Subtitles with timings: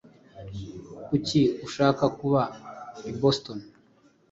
[1.07, 2.41] Kuki ushaka kuba
[3.11, 3.59] i Boston?